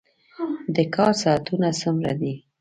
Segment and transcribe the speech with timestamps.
[0.75, 2.33] د کار ساعتونه څومره دي؟